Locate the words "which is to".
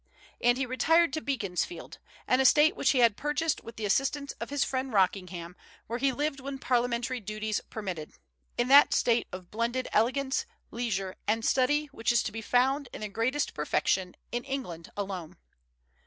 11.91-12.31